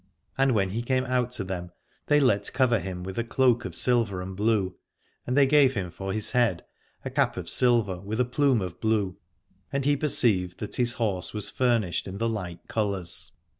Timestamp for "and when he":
0.35-0.81